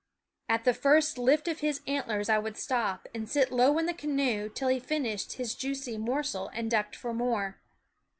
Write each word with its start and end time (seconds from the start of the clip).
At 0.49 0.63
the 0.63 0.73
first 0.73 1.19
lift 1.19 1.47
of 1.47 1.59
his 1.59 1.81
antlers 1.85 2.27
I 2.27 2.39
would 2.39 2.57
stop 2.57 3.07
and 3.13 3.29
sit 3.29 3.51
low 3.51 3.77
in 3.77 3.85
the 3.85 3.93
canoe 3.93 4.49
till 4.49 4.69
he 4.69 4.79
finished 4.79 5.33
his 5.33 5.53
juicy 5.53 5.95
.mor 5.99 6.23
sel 6.23 6.49
and 6.55 6.71
ducked 6.71 6.95
for 6.95 7.13
more. 7.13 7.59